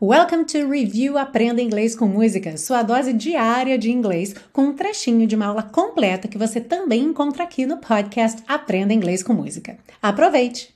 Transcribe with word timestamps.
Welcome 0.00 0.44
to 0.44 0.70
Review 0.70 1.18
Aprenda 1.18 1.60
Inglês 1.60 1.96
com 1.96 2.06
Música, 2.06 2.56
sua 2.56 2.84
dose 2.84 3.12
diária 3.12 3.76
de 3.76 3.90
inglês, 3.90 4.32
com 4.52 4.66
um 4.66 4.72
trechinho 4.72 5.26
de 5.26 5.34
uma 5.34 5.46
aula 5.46 5.64
completa 5.64 6.28
que 6.28 6.38
você 6.38 6.60
também 6.60 7.02
encontra 7.02 7.42
aqui 7.42 7.66
no 7.66 7.78
podcast 7.78 8.40
Aprenda 8.46 8.94
Inglês 8.94 9.24
com 9.24 9.32
Música. 9.32 9.76
Aproveite! 10.00 10.72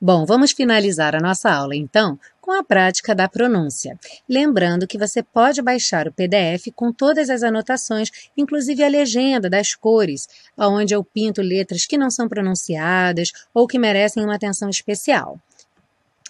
Bom, 0.00 0.26
vamos 0.26 0.50
finalizar 0.50 1.14
a 1.14 1.20
nossa 1.20 1.52
aula 1.52 1.76
então 1.76 2.18
com 2.40 2.50
a 2.50 2.64
prática 2.64 3.14
da 3.14 3.28
pronúncia. 3.28 3.96
Lembrando 4.28 4.84
que 4.84 4.98
você 4.98 5.22
pode 5.22 5.62
baixar 5.62 6.08
o 6.08 6.12
PDF 6.12 6.72
com 6.74 6.92
todas 6.92 7.30
as 7.30 7.44
anotações, 7.44 8.10
inclusive 8.36 8.82
a 8.82 8.88
legenda 8.88 9.48
das 9.48 9.76
cores, 9.76 10.26
onde 10.58 10.96
eu 10.96 11.04
pinto 11.04 11.40
letras 11.40 11.86
que 11.86 11.96
não 11.96 12.10
são 12.10 12.28
pronunciadas 12.28 13.30
ou 13.54 13.68
que 13.68 13.78
merecem 13.78 14.24
uma 14.24 14.34
atenção 14.34 14.68
especial. 14.68 15.38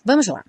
Vamos 0.05 0.27
lá. 0.27 0.45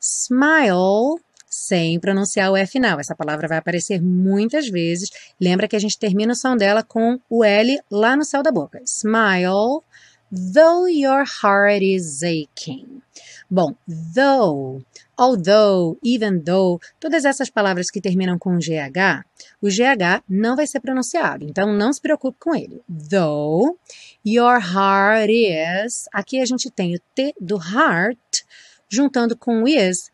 Smile, 0.00 1.20
sem 1.48 1.98
pronunciar 1.98 2.50
o 2.52 2.56
E 2.56 2.66
final. 2.66 3.00
Essa 3.00 3.14
palavra 3.14 3.48
vai 3.48 3.58
aparecer 3.58 4.00
muitas 4.00 4.68
vezes. 4.68 5.10
Lembra 5.40 5.66
que 5.66 5.76
a 5.76 5.78
gente 5.78 5.98
termina 5.98 6.32
o 6.32 6.36
som 6.36 6.56
dela 6.56 6.82
com 6.82 7.18
o 7.28 7.44
L 7.44 7.80
lá 7.90 8.16
no 8.16 8.24
céu 8.24 8.42
da 8.42 8.52
boca. 8.52 8.80
Smile, 8.84 9.82
though 10.30 10.86
your 10.88 11.24
heart 11.42 11.82
is 11.82 12.22
aching. 12.22 13.02
Bom, 13.50 13.74
though, 14.14 14.84
although, 15.16 15.98
even 16.04 16.40
though, 16.40 16.78
todas 17.00 17.24
essas 17.24 17.48
palavras 17.48 17.90
que 17.90 18.00
terminam 18.00 18.38
com 18.38 18.58
GH, 18.58 19.24
o 19.60 19.68
GH 19.68 20.22
não 20.28 20.54
vai 20.54 20.66
ser 20.66 20.80
pronunciado, 20.80 21.46
então 21.46 21.72
não 21.72 21.90
se 21.90 22.00
preocupe 22.00 22.38
com 22.38 22.54
ele. 22.54 22.82
Though 22.86 23.78
your 24.24 24.60
heart 24.60 25.30
is, 25.30 26.04
aqui 26.12 26.40
a 26.40 26.44
gente 26.44 26.70
tem 26.70 26.94
o 26.94 27.00
T 27.14 27.34
do 27.40 27.56
heart 27.56 28.18
juntando 28.88 29.36
com 29.36 29.66
is, 29.66 30.10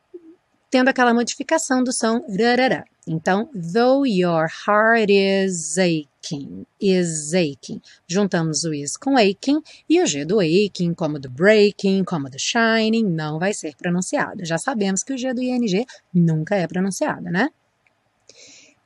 tendo 0.71 0.89
aquela 0.89 1.15
modificação 1.15 1.85
do 1.85 1.93
som 1.93 2.25
rarará. 2.29 2.85
Então, 3.07 3.51
though 3.53 4.07
your 4.07 4.49
heart 4.49 5.11
is 5.11 5.77
aching, 5.79 6.67
is 6.81 7.35
aching. 7.35 7.81
Juntamos 8.09 8.65
o 8.65 8.73
is 8.73 8.97
com 8.97 9.17
aching 9.17 9.63
e 9.89 10.03
o 10.03 10.07
G 10.07 10.25
do 10.25 10.41
aching, 10.41 10.95
como 10.95 11.19
do 11.19 11.29
breaking, 11.29 12.03
como 12.05 12.31
do 12.31 12.39
shining, 12.39 13.05
não 13.05 13.39
vai 13.39 13.53
ser 13.53 13.77
pronunciado. 13.77 14.45
Já 14.45 14.57
sabemos 14.57 15.03
que 15.03 15.13
o 15.13 15.19
G 15.19 15.35
do 15.35 15.43
ing 15.43 15.87
nunca 16.13 16.57
é 16.57 16.67
pronunciado, 16.67 17.25
né? 17.25 17.51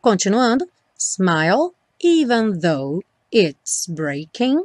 Continuando, 0.02 0.68
smile 0.98 1.72
even 2.02 2.58
though 2.58 3.02
it's 3.32 3.86
breaking. 3.86 4.64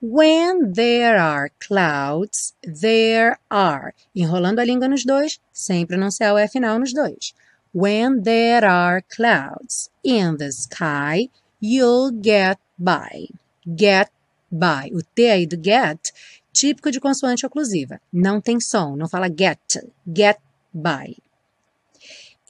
When 0.00 0.74
there 0.74 1.18
are 1.18 1.50
clouds, 1.58 2.54
there 2.62 3.36
are. 3.50 3.94
Enrolando 4.14 4.60
a 4.60 4.64
língua 4.64 4.88
nos 4.88 5.04
dois, 5.04 5.40
sem 5.52 5.84
pronunciar 5.84 6.32
o 6.34 6.38
E 6.38 6.46
final 6.46 6.78
nos 6.78 6.92
dois. 6.92 7.34
When 7.74 8.22
there 8.22 8.64
are 8.64 9.02
clouds 9.02 9.90
in 10.04 10.36
the 10.36 10.52
sky, 10.52 11.28
you'll 11.60 12.12
get 12.12 12.58
by. 12.78 13.28
Get 13.66 14.10
by. 14.50 14.90
O 14.94 15.00
T 15.14 15.28
aí 15.28 15.46
do 15.46 15.56
get, 15.56 16.12
típico 16.52 16.92
de 16.92 17.00
consoante 17.00 17.44
oclusiva. 17.44 18.00
Não 18.12 18.40
tem 18.40 18.60
som, 18.60 18.96
não 18.96 19.08
fala 19.08 19.28
get. 19.28 19.84
Get 20.06 20.38
by. 20.72 21.16